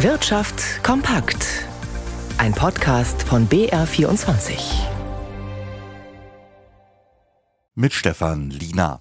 Wirtschaft 0.00 0.84
kompakt. 0.84 1.64
Ein 2.36 2.52
Podcast 2.52 3.22
von 3.22 3.48
BR24. 3.48 4.58
Mit 7.74 7.94
Stefan 7.94 8.50
Lina. 8.50 9.00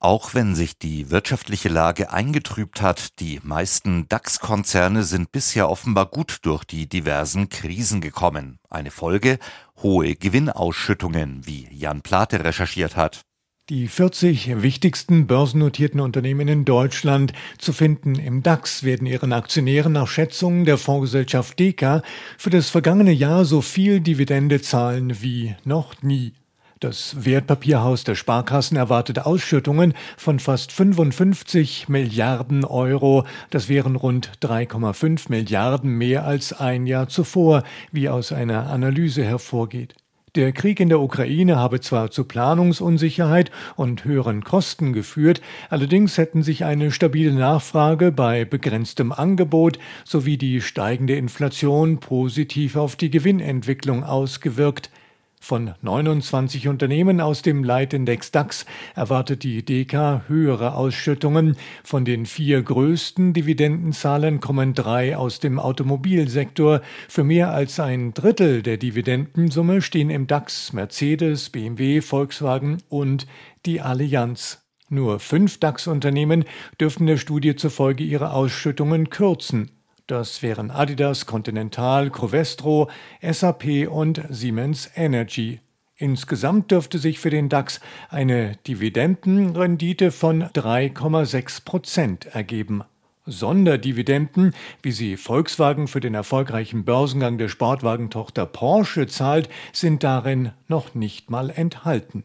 Auch 0.00 0.34
wenn 0.34 0.56
sich 0.56 0.78
die 0.78 1.10
wirtschaftliche 1.10 1.68
Lage 1.68 2.12
eingetrübt 2.12 2.82
hat, 2.82 3.20
die 3.20 3.38
meisten 3.44 4.08
DAX-Konzerne 4.08 5.04
sind 5.04 5.30
bisher 5.30 5.70
offenbar 5.70 6.06
gut 6.06 6.38
durch 6.42 6.64
die 6.64 6.88
diversen 6.88 7.48
Krisen 7.48 8.00
gekommen. 8.00 8.58
Eine 8.68 8.90
Folge 8.90 9.38
hohe 9.80 10.16
Gewinnausschüttungen, 10.16 11.46
wie 11.46 11.68
Jan 11.70 12.02
Plate 12.02 12.42
recherchiert 12.42 12.96
hat. 12.96 13.20
Die 13.68 13.88
40 13.88 14.62
wichtigsten 14.62 15.26
börsennotierten 15.26 15.98
Unternehmen 15.98 16.46
in 16.46 16.64
Deutschland 16.64 17.32
zu 17.58 17.72
finden 17.72 18.14
im 18.14 18.44
DAX 18.44 18.84
werden 18.84 19.08
ihren 19.08 19.32
Aktionären 19.32 19.90
nach 19.90 20.06
Schätzungen 20.06 20.64
der 20.64 20.78
Fondsgesellschaft 20.78 21.58
Deka 21.58 22.02
für 22.38 22.50
das 22.50 22.70
vergangene 22.70 23.10
Jahr 23.10 23.44
so 23.44 23.62
viel 23.62 23.98
Dividende 23.98 24.62
zahlen 24.62 25.20
wie 25.20 25.56
noch 25.64 26.00
nie. 26.00 26.34
Das 26.78 27.24
Wertpapierhaus 27.24 28.04
der 28.04 28.14
Sparkassen 28.14 28.76
erwartet 28.76 29.26
Ausschüttungen 29.26 29.94
von 30.16 30.38
fast 30.38 30.70
55 30.70 31.88
Milliarden 31.88 32.64
Euro. 32.64 33.26
Das 33.50 33.68
wären 33.68 33.96
rund 33.96 34.30
3,5 34.42 35.24
Milliarden 35.28 35.90
mehr 35.90 36.24
als 36.24 36.52
ein 36.52 36.86
Jahr 36.86 37.08
zuvor, 37.08 37.64
wie 37.90 38.08
aus 38.08 38.30
einer 38.30 38.70
Analyse 38.70 39.24
hervorgeht. 39.24 39.96
Der 40.36 40.52
Krieg 40.52 40.80
in 40.80 40.90
der 40.90 41.00
Ukraine 41.00 41.56
habe 41.56 41.80
zwar 41.80 42.10
zu 42.10 42.24
Planungsunsicherheit 42.24 43.50
und 43.74 44.04
höheren 44.04 44.44
Kosten 44.44 44.92
geführt, 44.92 45.40
allerdings 45.70 46.18
hätten 46.18 46.42
sich 46.42 46.62
eine 46.66 46.90
stabile 46.90 47.32
Nachfrage 47.32 48.12
bei 48.12 48.44
begrenztem 48.44 49.12
Angebot 49.12 49.78
sowie 50.04 50.36
die 50.36 50.60
steigende 50.60 51.16
Inflation 51.16 52.00
positiv 52.00 52.76
auf 52.76 52.96
die 52.96 53.08
Gewinnentwicklung 53.08 54.04
ausgewirkt. 54.04 54.90
Von 55.40 55.74
29 55.80 56.66
Unternehmen 56.66 57.20
aus 57.20 57.42
dem 57.42 57.62
Leitindex 57.62 58.32
DAX 58.32 58.66
erwartet 58.94 59.44
die 59.44 59.64
DK 59.64 60.22
höhere 60.26 60.74
Ausschüttungen. 60.74 61.56
Von 61.84 62.04
den 62.04 62.26
vier 62.26 62.62
größten 62.62 63.32
Dividendenzahlen 63.32 64.40
kommen 64.40 64.74
drei 64.74 65.16
aus 65.16 65.38
dem 65.38 65.60
Automobilsektor. 65.60 66.80
Für 67.08 67.22
mehr 67.22 67.52
als 67.52 67.78
ein 67.78 68.12
Drittel 68.12 68.62
der 68.62 68.76
Dividendensumme 68.76 69.82
stehen 69.82 70.10
im 70.10 70.26
DAX 70.26 70.72
Mercedes, 70.72 71.50
BMW, 71.50 72.00
Volkswagen 72.00 72.78
und 72.88 73.26
die 73.66 73.80
Allianz. 73.80 74.62
Nur 74.88 75.20
fünf 75.20 75.58
DAX-Unternehmen 75.58 76.44
dürften 76.80 77.06
der 77.06 77.18
Studie 77.18 77.56
zufolge 77.56 78.04
ihre 78.04 78.32
Ausschüttungen 78.32 79.10
kürzen. 79.10 79.75
Das 80.06 80.40
wären 80.40 80.70
Adidas, 80.70 81.26
Continental, 81.26 82.10
Covestro, 82.10 82.88
SAP 83.20 83.88
und 83.90 84.22
Siemens 84.30 84.88
Energy. 84.94 85.60
Insgesamt 85.96 86.70
dürfte 86.70 86.98
sich 86.98 87.18
für 87.18 87.30
den 87.30 87.48
DAX 87.48 87.80
eine 88.08 88.56
Dividendenrendite 88.68 90.12
von 90.12 90.44
3,6 90.44 91.64
Prozent 91.64 92.26
ergeben. 92.26 92.84
Sonderdividenden, 93.24 94.54
wie 94.80 94.92
sie 94.92 95.16
Volkswagen 95.16 95.88
für 95.88 95.98
den 95.98 96.14
erfolgreichen 96.14 96.84
Börsengang 96.84 97.38
der 97.38 97.48
Sportwagentochter 97.48 98.46
Porsche 98.46 99.08
zahlt, 99.08 99.48
sind 99.72 100.04
darin 100.04 100.52
noch 100.68 100.94
nicht 100.94 101.30
mal 101.30 101.50
enthalten. 101.50 102.22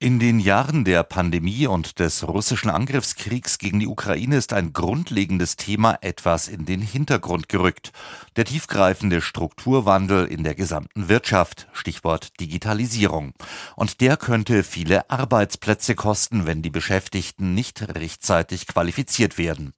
In 0.00 0.20
den 0.20 0.38
Jahren 0.38 0.84
der 0.84 1.02
Pandemie 1.02 1.66
und 1.66 1.98
des 1.98 2.22
russischen 2.28 2.70
Angriffskriegs 2.70 3.58
gegen 3.58 3.80
die 3.80 3.88
Ukraine 3.88 4.36
ist 4.36 4.52
ein 4.52 4.72
grundlegendes 4.72 5.56
Thema 5.56 5.98
etwas 6.02 6.46
in 6.46 6.64
den 6.64 6.80
Hintergrund 6.80 7.48
gerückt. 7.48 7.90
Der 8.36 8.44
tiefgreifende 8.44 9.20
Strukturwandel 9.20 10.26
in 10.26 10.44
der 10.44 10.54
gesamten 10.54 11.08
Wirtschaft, 11.08 11.66
Stichwort 11.72 12.38
Digitalisierung. 12.38 13.32
Und 13.74 14.00
der 14.00 14.16
könnte 14.16 14.62
viele 14.62 15.10
Arbeitsplätze 15.10 15.96
kosten, 15.96 16.46
wenn 16.46 16.62
die 16.62 16.70
Beschäftigten 16.70 17.54
nicht 17.54 17.82
rechtzeitig 17.96 18.68
qualifiziert 18.68 19.36
werden. 19.36 19.72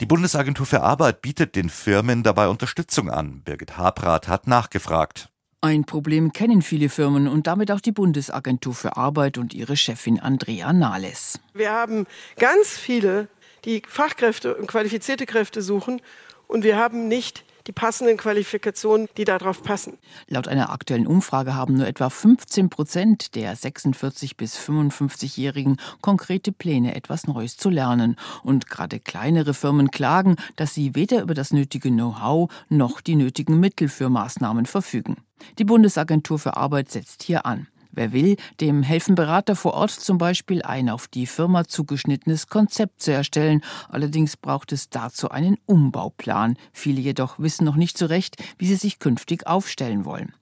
Die 0.00 0.06
Bundesagentur 0.06 0.64
für 0.64 0.80
Arbeit 0.80 1.20
bietet 1.20 1.54
den 1.54 1.68
Firmen 1.68 2.22
dabei 2.22 2.48
Unterstützung 2.48 3.10
an. 3.10 3.42
Birgit 3.42 3.76
Habrath 3.76 4.26
hat 4.26 4.46
nachgefragt. 4.46 5.28
Ein 5.66 5.82
Problem 5.84 6.32
kennen 6.32 6.62
viele 6.62 6.88
Firmen 6.88 7.26
und 7.26 7.48
damit 7.48 7.72
auch 7.72 7.80
die 7.80 7.90
Bundesagentur 7.90 8.72
für 8.72 8.96
Arbeit 8.96 9.36
und 9.36 9.52
ihre 9.52 9.76
Chefin 9.76 10.20
Andrea 10.20 10.72
Nahles. 10.72 11.40
Wir 11.54 11.72
haben 11.72 12.06
ganz 12.38 12.78
viele, 12.78 13.26
die 13.64 13.82
Fachkräfte 13.88 14.54
und 14.54 14.68
qualifizierte 14.68 15.26
Kräfte 15.26 15.62
suchen 15.62 16.00
und 16.46 16.62
wir 16.62 16.76
haben 16.76 17.08
nicht 17.08 17.44
die 17.66 17.72
passenden 17.72 18.16
Qualifikationen, 18.16 19.08
die 19.16 19.24
darauf 19.24 19.62
passen. 19.62 19.98
Laut 20.28 20.48
einer 20.48 20.70
aktuellen 20.70 21.06
Umfrage 21.06 21.54
haben 21.54 21.74
nur 21.74 21.86
etwa 21.86 22.10
15 22.10 22.70
Prozent 22.70 23.34
der 23.34 23.54
46 23.54 24.36
bis 24.36 24.56
55-Jährigen 24.56 25.76
konkrete 26.00 26.52
Pläne, 26.52 26.94
etwas 26.94 27.26
Neues 27.26 27.56
zu 27.56 27.70
lernen. 27.70 28.16
Und 28.42 28.68
gerade 28.68 29.00
kleinere 29.00 29.54
Firmen 29.54 29.90
klagen, 29.90 30.36
dass 30.56 30.74
sie 30.74 30.94
weder 30.94 31.22
über 31.22 31.34
das 31.34 31.52
nötige 31.52 31.90
Know-how 31.90 32.50
noch 32.68 33.00
die 33.00 33.16
nötigen 33.16 33.58
Mittel 33.60 33.88
für 33.88 34.08
Maßnahmen 34.08 34.66
verfügen. 34.66 35.16
Die 35.58 35.64
Bundesagentur 35.64 36.38
für 36.38 36.56
Arbeit 36.56 36.90
setzt 36.90 37.22
hier 37.22 37.46
an. 37.46 37.68
Wer 37.96 38.12
will, 38.12 38.36
dem 38.60 38.82
helfen 38.82 39.14
Berater 39.14 39.56
vor 39.56 39.72
Ort 39.72 39.90
zum 39.90 40.18
Beispiel 40.18 40.60
ein 40.60 40.90
auf 40.90 41.08
die 41.08 41.24
Firma 41.26 41.64
zugeschnittenes 41.64 42.46
Konzept 42.46 43.00
zu 43.00 43.10
erstellen. 43.10 43.62
Allerdings 43.88 44.36
braucht 44.36 44.70
es 44.72 44.90
dazu 44.90 45.30
einen 45.30 45.56
Umbauplan. 45.64 46.58
Viele 46.74 47.00
jedoch 47.00 47.38
wissen 47.38 47.64
noch 47.64 47.76
nicht 47.76 47.96
so 47.96 48.04
recht, 48.04 48.36
wie 48.58 48.66
sie 48.66 48.76
sich 48.76 48.98
künftig 48.98 49.46
aufstellen 49.46 50.04
wollen. 50.04 50.34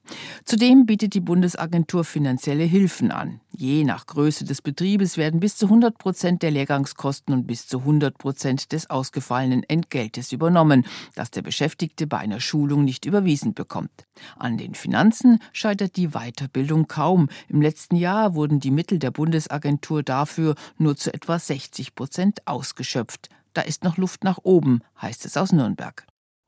Zudem 0.43 0.85
bietet 0.85 1.13
die 1.13 1.21
Bundesagentur 1.21 2.03
finanzielle 2.03 2.65
Hilfen 2.65 3.11
an. 3.11 3.39
Je 3.57 3.85
nach 3.85 4.05
Größe 4.05 4.43
des 4.43 4.61
Betriebes 4.61 5.15
werden 5.15 5.39
bis 5.39 5.55
zu 5.55 5.67
100 5.67 5.97
Prozent 5.97 6.43
der 6.43 6.51
Lehrgangskosten 6.51 7.33
und 7.33 7.47
bis 7.47 7.67
zu 7.67 7.79
100 7.79 8.17
Prozent 8.17 8.73
des 8.73 8.89
ausgefallenen 8.89 9.63
Entgeltes 9.63 10.33
übernommen, 10.33 10.85
das 11.15 11.31
der 11.31 11.41
Beschäftigte 11.41 12.05
bei 12.05 12.17
einer 12.17 12.41
Schulung 12.41 12.83
nicht 12.83 13.05
überwiesen 13.05 13.53
bekommt. 13.53 14.07
An 14.37 14.57
den 14.57 14.75
Finanzen 14.75 15.39
scheitert 15.53 15.95
die 15.95 16.09
Weiterbildung 16.09 16.87
kaum. 16.87 17.29
Im 17.47 17.61
letzten 17.61 17.95
Jahr 17.95 18.35
wurden 18.35 18.59
die 18.59 18.71
Mittel 18.71 18.99
der 18.99 19.11
Bundesagentur 19.11 20.03
dafür 20.03 20.55
nur 20.77 20.95
zu 20.95 21.13
etwa 21.13 21.39
60 21.39 21.95
Prozent 21.95 22.47
ausgeschöpft. 22.47 23.29
Da 23.53 23.61
ist 23.61 23.83
noch 23.83 23.97
Luft 23.97 24.23
nach 24.23 24.39
oben, 24.43 24.81
heißt 25.01 25.25
es 25.25 25.37
aus 25.37 25.51
Nürnberg. 25.51 26.05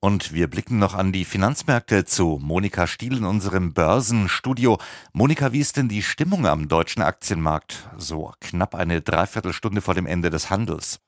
Und 0.07 0.31
wir 0.31 0.47
blicken 0.47 0.79
noch 0.79 0.94
an 0.94 1.12
die 1.12 1.25
Finanzmärkte 1.25 2.06
zu 2.06 2.40
Monika 2.41 2.88
Stiel 2.88 3.18
in 3.18 3.25
unserem 3.25 3.73
Börsenstudio. 3.73 4.78
Monika, 5.12 5.51
wie 5.51 5.59
ist 5.59 5.75
denn 5.75 5.90
die 5.90 6.01
Stimmung 6.01 6.47
am 6.47 6.69
deutschen 6.69 7.01
Aktienmarkt? 7.01 7.90
So 7.97 8.31
knapp 8.40 8.73
eine 8.73 9.01
Dreiviertelstunde 9.01 9.81
vor 9.81 9.95
dem 9.95 10.06
Ende 10.06 10.29
des 10.29 10.50
Handels. 10.50 11.01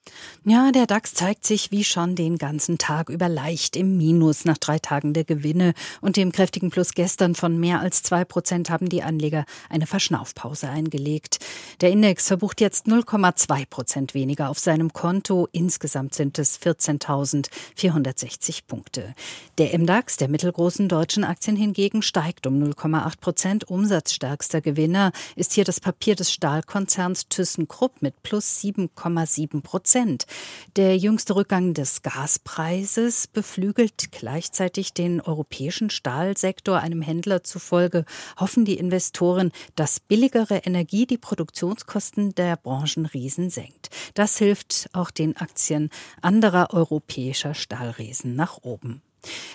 Ja, 0.43 0.73
der 0.73 0.85
DAX 0.85 1.13
zeigt 1.13 1.45
sich 1.45 1.71
wie 1.71 1.85
schon 1.85 2.17
den 2.17 2.37
ganzen 2.37 2.77
Tag 2.77 3.07
über 3.07 3.29
leicht 3.29 3.77
im 3.77 3.97
Minus 3.97 4.43
nach 4.43 4.57
drei 4.57 4.79
Tagen 4.79 5.13
der 5.13 5.23
Gewinne 5.23 5.75
und 6.01 6.17
dem 6.17 6.33
kräftigen 6.33 6.69
Plus 6.69 6.93
gestern 6.93 7.35
von 7.35 7.57
mehr 7.57 7.79
als 7.79 8.03
zwei 8.03 8.25
Prozent 8.25 8.69
haben 8.69 8.89
die 8.89 9.01
Anleger 9.01 9.45
eine 9.69 9.87
Verschnaufpause 9.87 10.67
eingelegt. 10.67 11.39
Der 11.79 11.91
Index 11.91 12.27
verbucht 12.27 12.59
jetzt 12.59 12.87
0,2 12.87 13.65
Prozent 13.65 14.13
weniger 14.13 14.49
auf 14.49 14.59
seinem 14.59 14.91
Konto. 14.91 15.47
Insgesamt 15.53 16.15
sind 16.15 16.37
es 16.37 16.59
14.460 16.59 18.63
Punkte. 18.67 18.88
Punkte. 18.89 19.13
Der 19.57 19.77
MDAX 19.77 20.17
der 20.17 20.29
mittelgroßen 20.29 20.87
deutschen 20.87 21.23
Aktien 21.23 21.55
hingegen 21.55 22.01
steigt 22.01 22.47
um 22.47 22.61
0,8 22.61 23.19
Prozent. 23.19 23.69
Umsatzstärkster 23.69 24.61
Gewinner 24.61 25.11
ist 25.35 25.53
hier 25.53 25.63
das 25.63 25.79
Papier 25.79 26.15
des 26.15 26.31
Stahlkonzerns 26.31 27.27
ThyssenKrupp 27.27 28.01
mit 28.01 28.23
plus 28.23 28.59
7,7 28.61 29.61
Prozent. 29.61 30.25
Der 30.75 30.97
jüngste 30.97 31.35
Rückgang 31.35 31.73
des 31.73 32.01
Gaspreises 32.01 33.27
beflügelt 33.27 34.11
gleichzeitig 34.11 34.93
den 34.93 35.21
europäischen 35.21 35.89
Stahlsektor. 35.89 36.79
Einem 36.79 37.01
Händler 37.01 37.43
zufolge 37.43 38.05
hoffen 38.39 38.65
die 38.65 38.77
Investoren, 38.77 39.51
dass 39.75 39.99
billigere 39.99 40.57
Energie 40.57 41.05
die 41.05 41.17
Produktionskosten 41.17 42.33
der 42.33 42.55
Branchenriesen 42.55 43.49
senkt. 43.49 43.89
Das 44.13 44.37
hilft 44.37 44.89
auch 44.93 45.11
den 45.11 45.35
Aktien 45.37 45.89
anderer 46.21 46.73
europäischer 46.73 47.53
Stahlriesen 47.53 48.35
nach 48.35 48.57
oben 48.61 48.68
oben. 48.69 49.01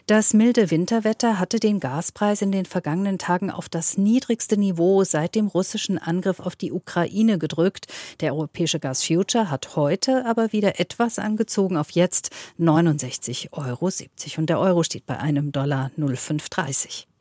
Das 0.07 0.35
milde 0.35 0.71
Winterwetter 0.71 1.39
hatte 1.39 1.59
den 1.59 1.81
Gaspreis 1.81 2.43
in 2.43 2.53
den 2.53 2.67
vergangenen 2.67 3.19
Tagen 3.19 3.51
auf 3.51 3.71
das 3.71 3.97
niedrigste 3.97 4.59
Niveau 4.59 5.03
seit 5.05 5.35
dem 5.35 5.47
russischen 5.47 5.97
Angriff 5.97 6.41
auf 6.41 6.57
die 6.57 6.73
Ukraine 6.73 7.39
gedrückt. 7.39 7.87
Der 8.21 8.35
europäische 8.35 8.79
Gasfuture 8.79 9.51
hat 9.51 9.77
heute 9.77 10.27
aber 10.27 10.53
wieder 10.53 10.79
etwas 10.79 11.19
angezogen 11.19 11.79
auf 11.79 11.91
jetzt 11.91 12.31
69,70 12.61 13.53
Euro 13.53 13.91
und 14.37 14.51
der 14.51 14.61
Euro 14.61 14.83
steht 14.83 15.07
bei 15.07 15.19
einem 15.19 15.53
Dollar 15.53 15.91
0,530. 15.97 17.09